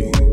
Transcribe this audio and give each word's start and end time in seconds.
You. 0.00 0.29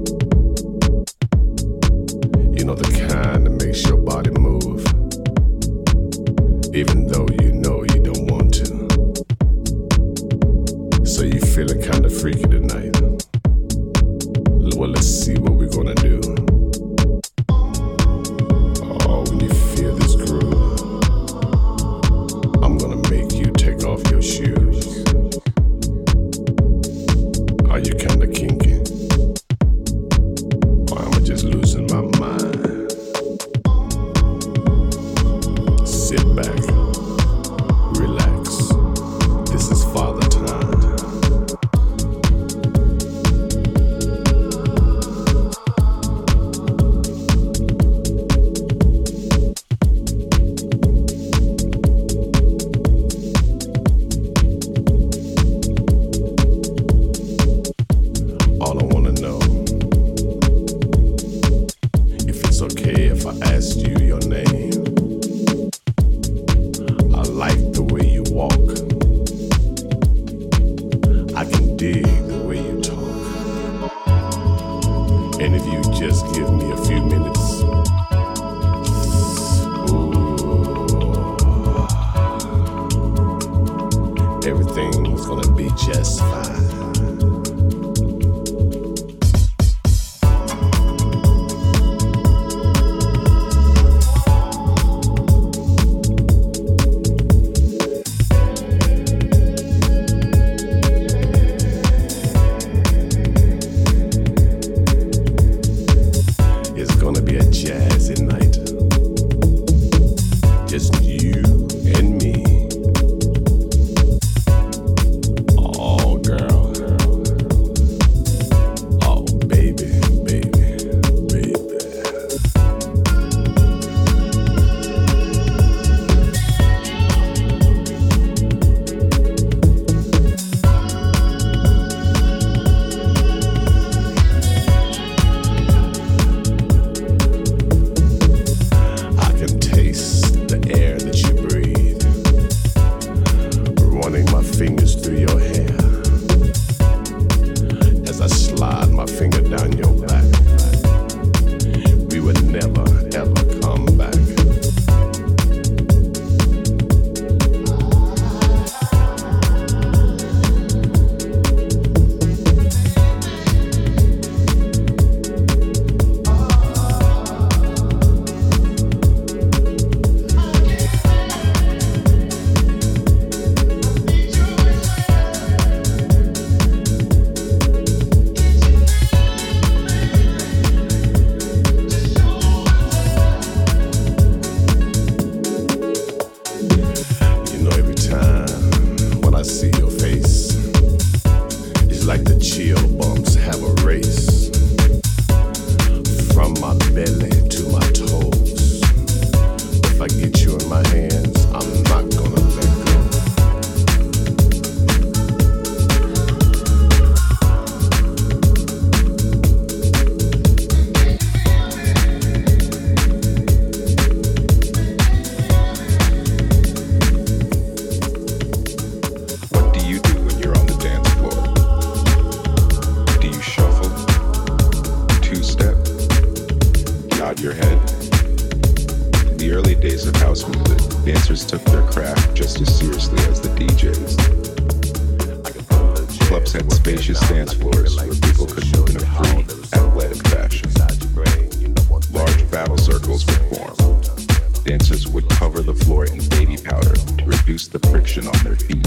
reduce 247.48 247.70
the 247.70 247.80
friction 247.88 248.28
on 248.28 248.38
their 248.44 248.58
feet. 248.58 248.86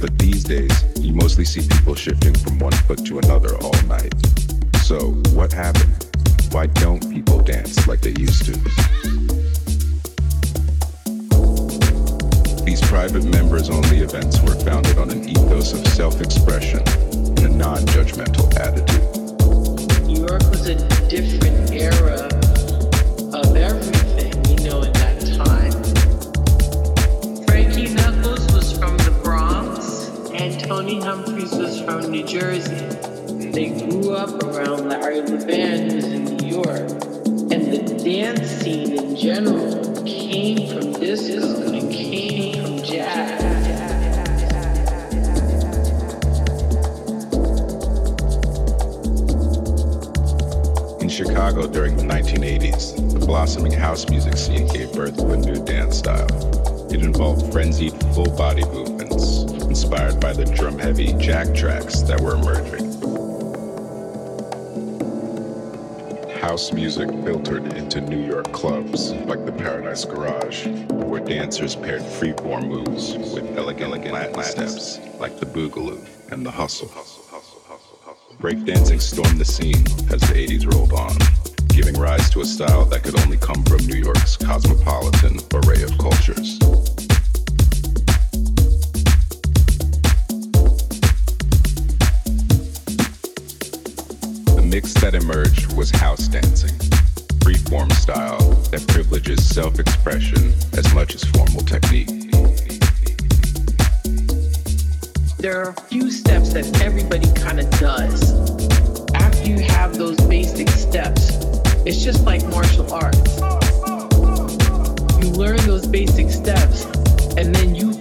But 0.00 0.16
these 0.20 0.44
days, 0.44 0.84
you 1.00 1.14
mostly 1.14 1.44
see 1.44 1.66
people 1.66 1.96
shifting 1.96 2.32
from 2.32 2.60
one 2.60 2.70
foot 2.86 3.04
to 3.06 3.18
another 3.18 3.56
all 3.56 3.74
night. 3.88 4.14
So, 4.82 5.10
what 5.34 5.52
happened? 5.52 6.06
Why 6.52 6.66
don't 6.66 7.00
people 7.12 7.40
dance 7.40 7.88
like 7.88 8.02
they 8.02 8.14
used 8.20 8.44
to? 8.44 8.52
These 12.64 12.80
private 12.82 13.24
members 13.24 13.70
only 13.70 13.98
events 13.98 14.40
were 14.42 14.54
founded 14.54 14.96
on 14.96 15.10
an 15.10 15.28
ethos 15.28 15.72
of 15.72 15.84
self 15.88 16.20
expression 16.20 16.86
and 17.10 17.38
a 17.40 17.48
non 17.48 17.78
judgmental 17.86 18.46
attitude. 18.54 20.06
New 20.06 20.20
York 20.20 20.48
was 20.50 20.68
a 20.68 20.76
different 21.08 21.72
era 21.72 22.37
Tony 30.78 31.00
Humphries 31.00 31.50
was 31.56 31.80
from 31.80 32.08
New 32.08 32.24
Jersey. 32.24 32.76
They 33.50 33.70
grew 33.70 34.14
up 34.14 34.40
around 34.44 34.88
Larry 34.88 35.22
Levan, 35.22 35.90
who's 35.90 36.04
in 36.04 36.24
New 36.36 36.46
York. 36.46 36.88
And 37.50 37.72
the 37.72 38.00
dance 38.04 38.48
scene 38.48 38.96
in 38.96 39.16
general 39.16 40.04
came 40.04 40.68
from 40.68 40.92
disco 40.92 41.72
and 41.72 41.90
came 41.90 42.62
from 42.62 42.84
jazz. 42.84 43.42
In 51.02 51.08
Chicago 51.08 51.66
during 51.66 51.96
the 51.96 52.04
1980s, 52.04 53.18
the 53.18 53.26
blossoming 53.26 53.72
house 53.72 54.08
music 54.08 54.36
scene 54.36 54.68
gave 54.68 54.92
birth 54.92 55.16
to 55.16 55.26
a 55.32 55.36
new 55.38 55.56
dance 55.64 55.98
style. 55.98 56.28
It 56.92 57.02
involved 57.02 57.52
frenzied 57.52 57.92
full 58.14 58.30
body 58.36 58.64
movements, 58.64 58.87
inspired 59.68 60.18
by 60.18 60.32
the 60.32 60.46
drum 60.46 60.78
heavy 60.78 61.12
jack 61.14 61.54
tracks 61.54 62.00
that 62.00 62.18
were 62.20 62.34
emerging. 62.34 62.88
House 66.40 66.72
music 66.72 67.10
filtered 67.22 67.74
into 67.74 68.00
New 68.00 68.26
York 68.26 68.50
clubs 68.52 69.12
like 69.12 69.44
the 69.44 69.52
Paradise 69.52 70.06
Garage, 70.06 70.66
where 70.90 71.20
dancers 71.20 71.76
paired 71.76 72.00
freeform 72.00 72.68
moves 72.68 73.14
with 73.16 73.44
elegant, 73.58 73.82
elegant 73.82 74.12
Latin 74.12 74.42
steps 74.42 74.98
like 75.18 75.38
the 75.38 75.46
Boogaloo 75.46 76.02
and 76.32 76.46
the 76.46 76.50
Hustle. 76.50 76.88
Breakdancing 78.40 79.02
stormed 79.02 79.38
the 79.38 79.44
scene 79.44 79.84
as 80.10 80.22
the 80.22 80.34
80s 80.34 80.72
rolled 80.72 80.94
on, 80.94 81.14
giving 81.68 81.94
rise 82.00 82.30
to 82.30 82.40
a 82.40 82.44
style 82.46 82.86
that 82.86 83.02
could 83.02 83.20
only 83.20 83.36
come 83.36 83.62
from 83.64 83.86
New 83.86 83.96
York's 83.96 84.36
cosmopolitan 84.36 85.38
array 85.52 85.82
of 85.82 85.96
cultures. 85.98 86.58
That 95.00 95.14
emerged 95.14 95.72
was 95.74 95.90
house 95.90 96.28
dancing, 96.28 96.76
freeform 97.40 97.92
style 97.92 98.52
that 98.70 98.86
privileges 98.88 99.44
self 99.48 99.78
expression 99.78 100.52
as 100.76 100.92
much 100.94 101.14
as 101.14 101.24
formal 101.24 101.62
technique. 101.62 102.28
there 105.38 105.62
are 105.62 105.70
a 105.70 105.80
few 105.82 106.10
steps 106.10 106.52
that 106.52 106.82
everybody 106.82 107.32
kind 107.34 107.60
of 107.60 107.70
does. 107.78 108.34
After 109.14 109.48
you 109.48 109.60
have 109.60 109.96
those 109.96 110.16
basic 110.26 110.68
steps, 110.68 111.36
it's 111.86 112.02
just 112.02 112.24
like 112.24 112.44
martial 112.48 112.92
arts. 112.92 113.38
You 115.22 115.30
learn 115.32 115.58
those 115.58 115.86
basic 115.86 116.30
steps, 116.30 116.84
and 117.36 117.54
then 117.54 117.74
you 117.74 117.97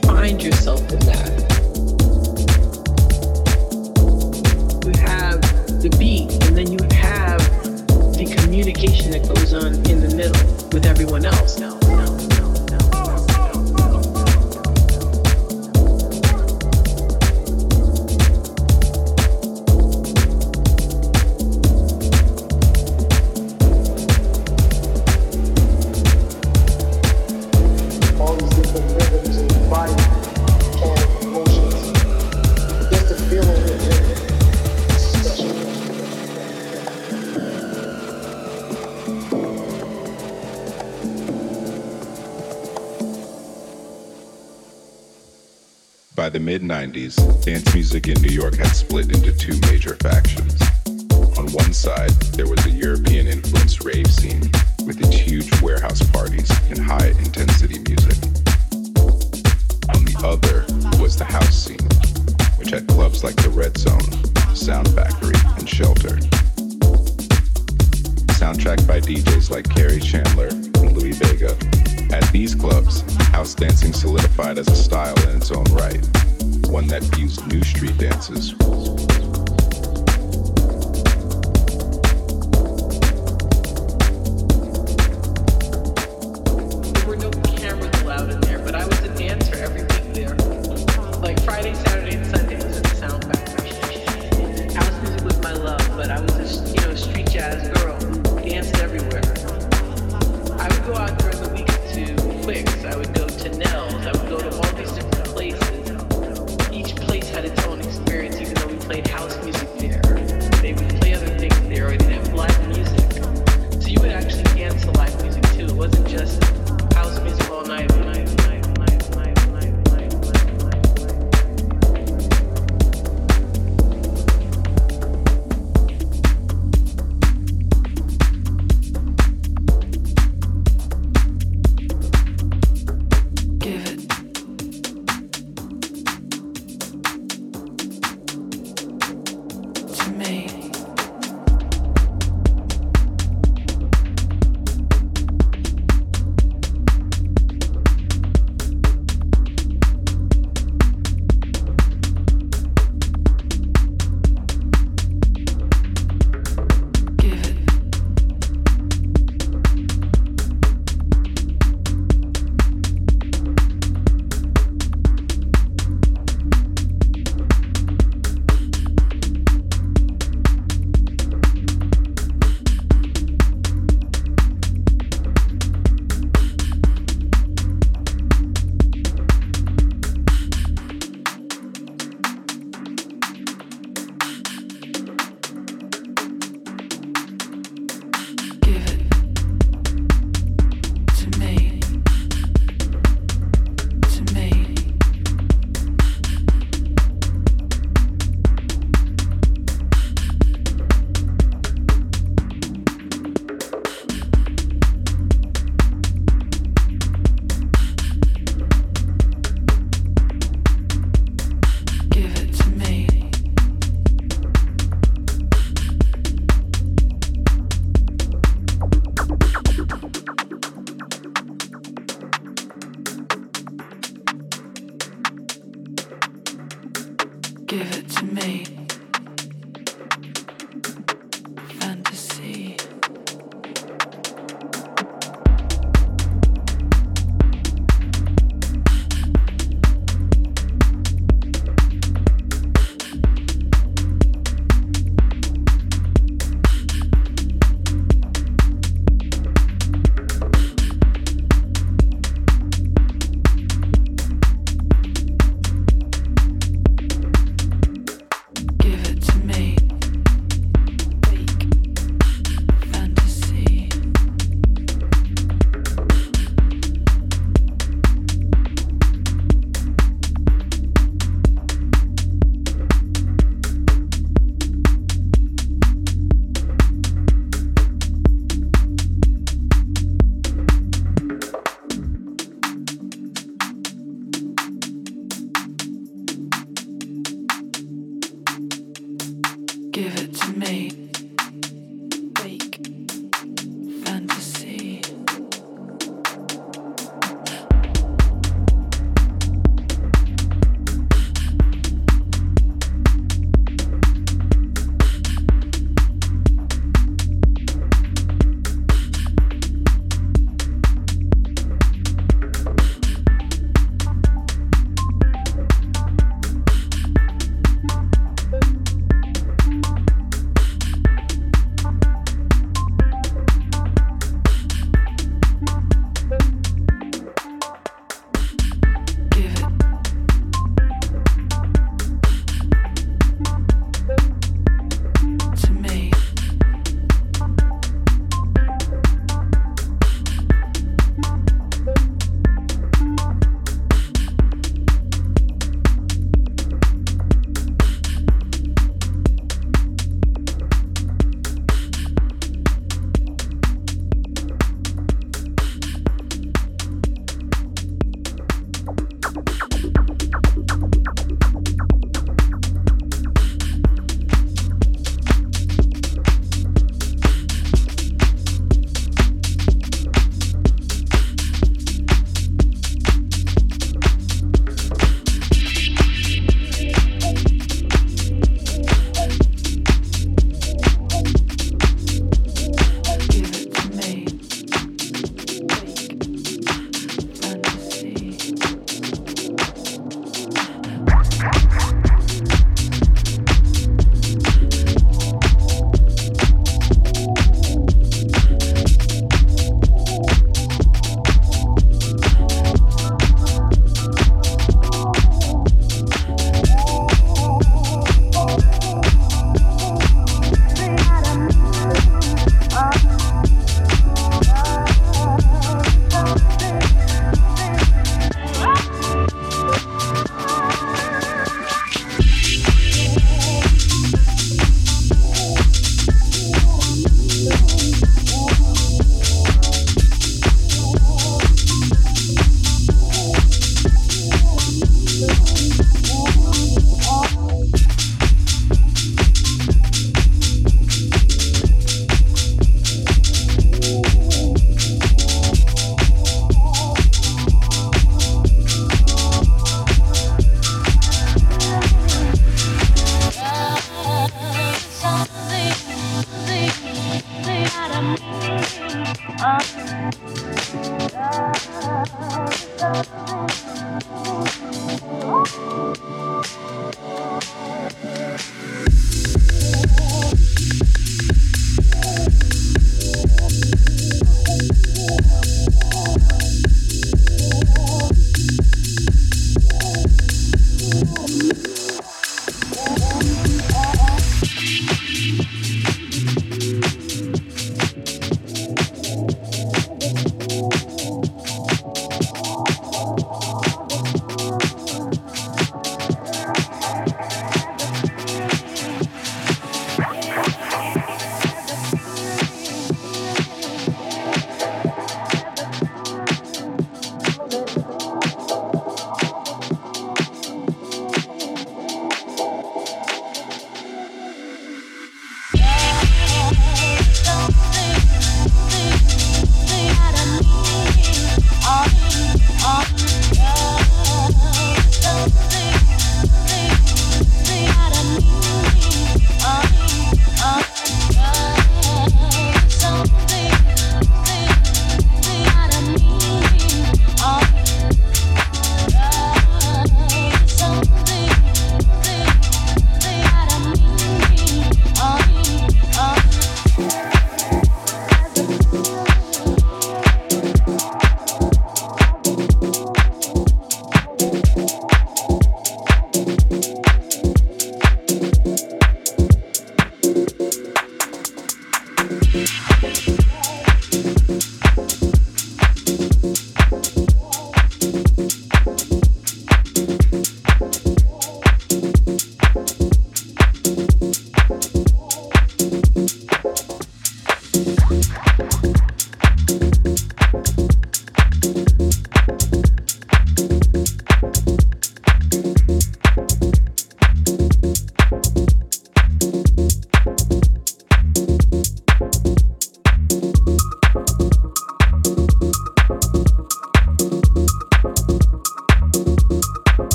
music 47.87 48.09
in 48.09 48.21
New 48.21 48.35
York 48.35 48.55
had 48.55 48.67
split 48.67 49.05
into 49.15 49.31
two 49.31 49.57
major 49.71 49.95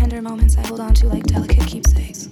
tender 0.00 0.22
moments 0.22 0.56
I 0.56 0.66
hold 0.66 0.80
on 0.80 0.94
to 0.94 1.08
like 1.08 1.24
delicate 1.24 1.66
keepsakes. 1.66 2.30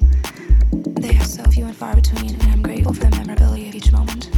They 0.73 1.19
are 1.19 1.25
so 1.25 1.43
few 1.51 1.67
and 1.67 1.77
far 1.77 1.95
between, 1.95 2.33
and 2.33 2.43
I'm 2.45 2.63
grateful 2.63 2.95
for 2.95 3.05
the 3.05 3.11
memorability 3.11 3.69
of 3.69 3.75
each 3.75 3.93
moment. 3.93 4.31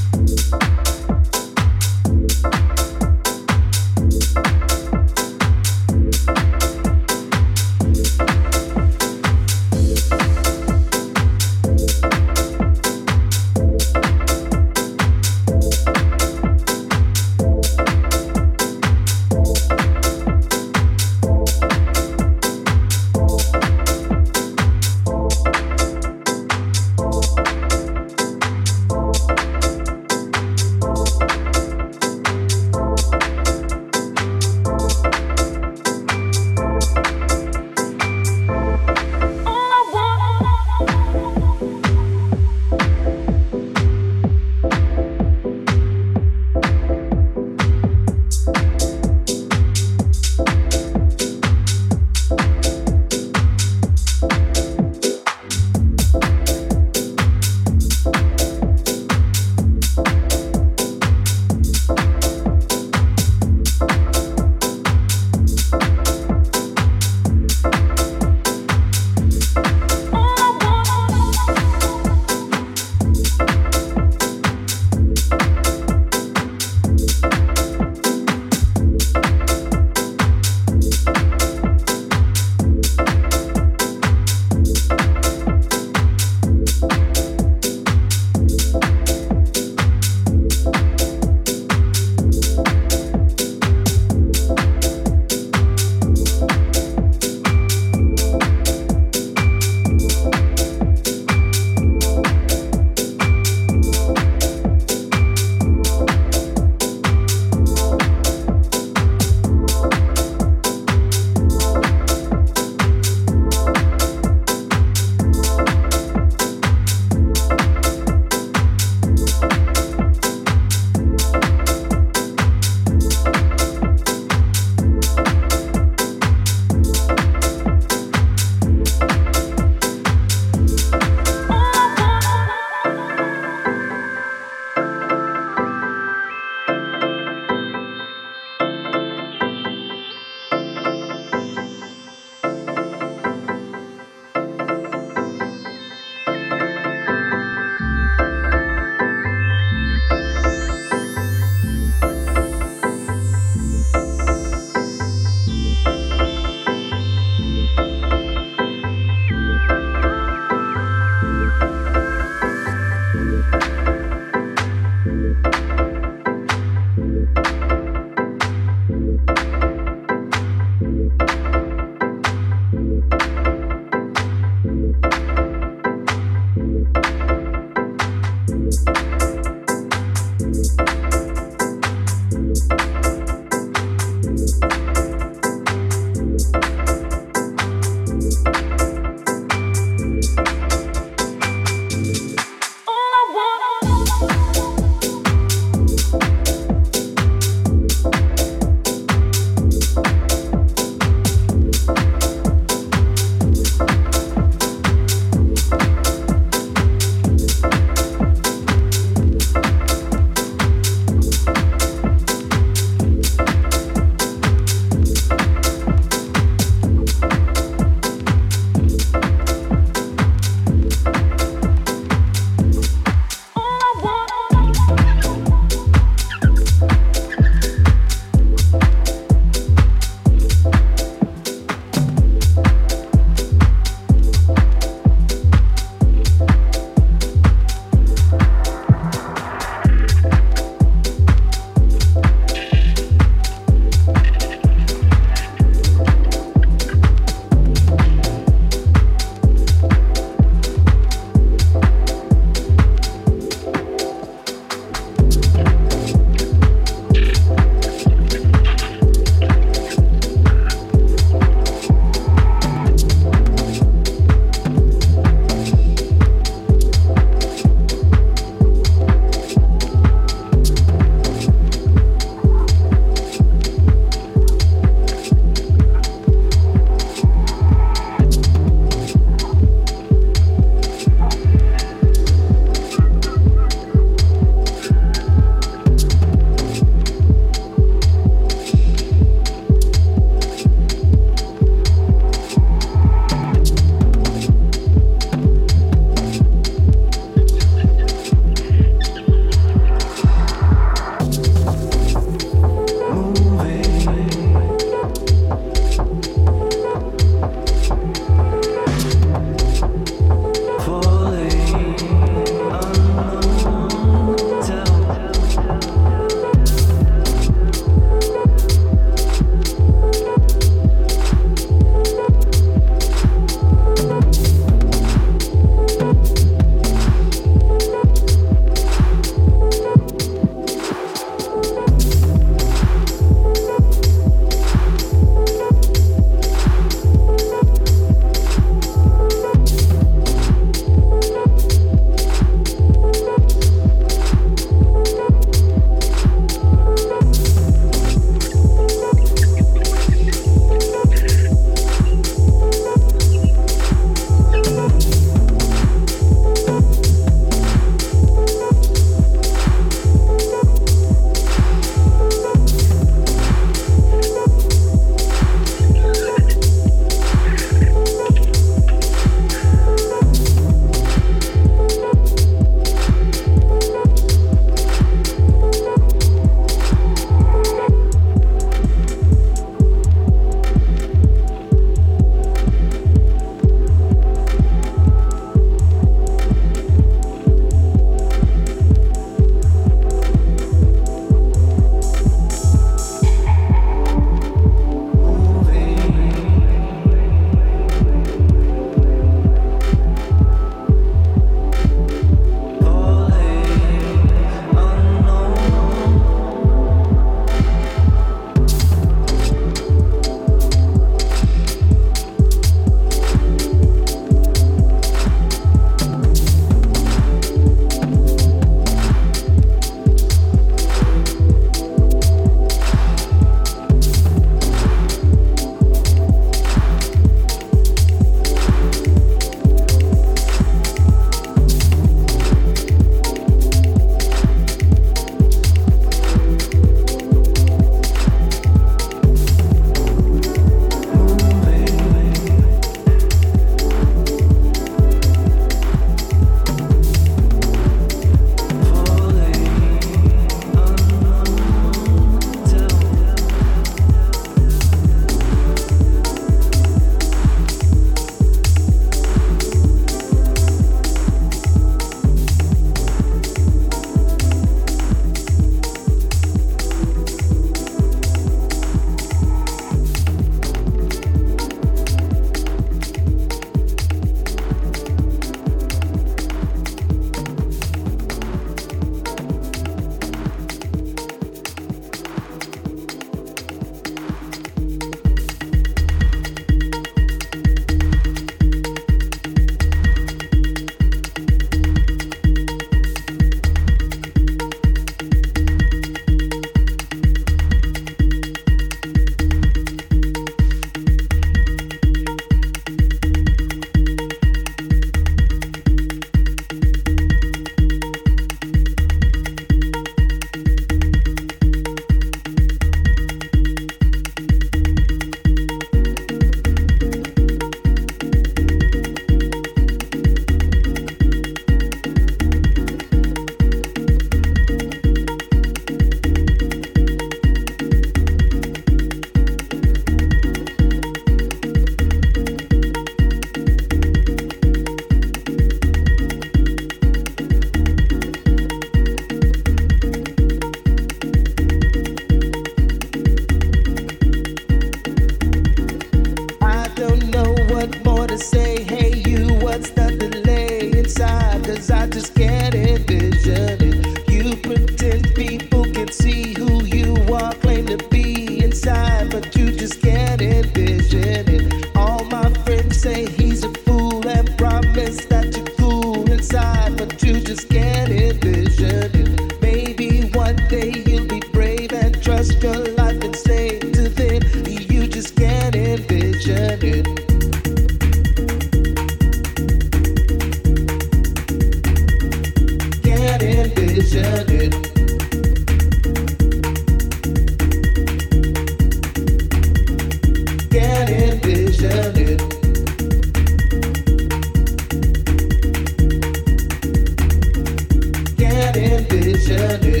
That 599.57 600.00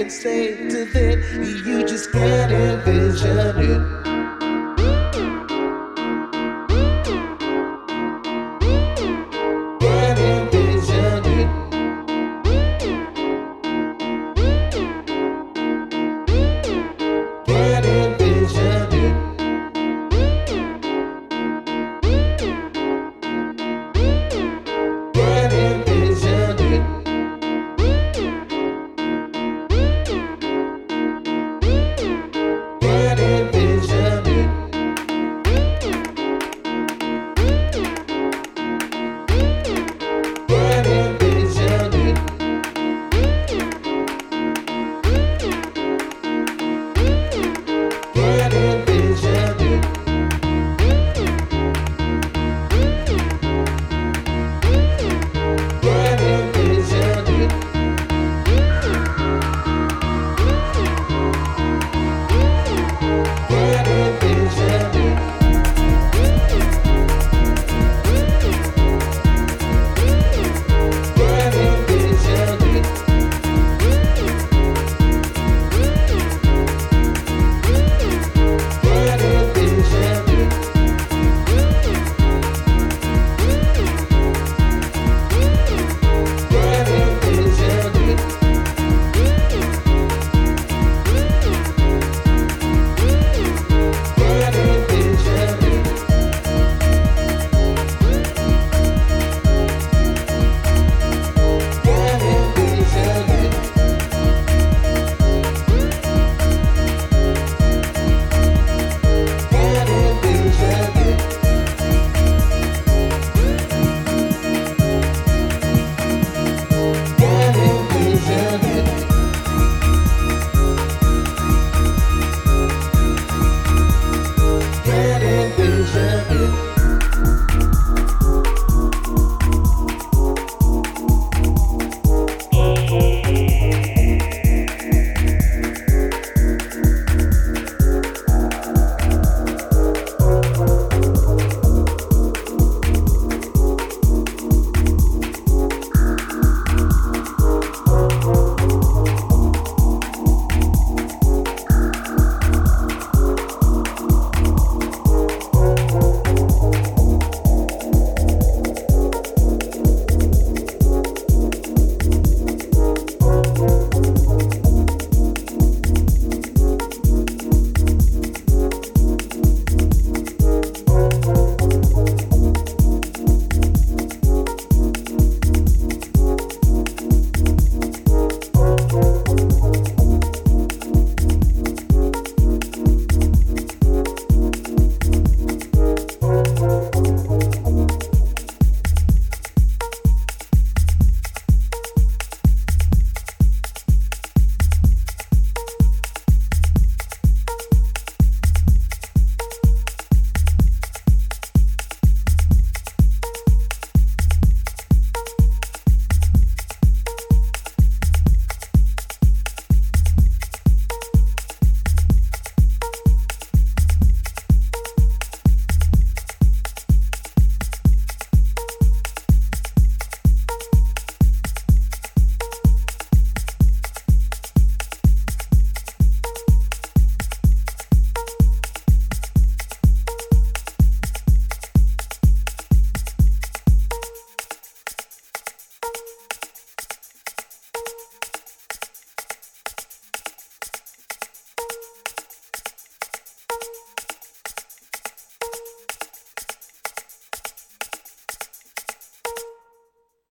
and 0.00 0.10
say 0.10 0.68
to 0.68 0.84
them, 0.84 1.22
you 1.42 1.86
just 1.86 2.12
can't 2.12 2.52
envision 2.52 3.58
it. 3.58 4.13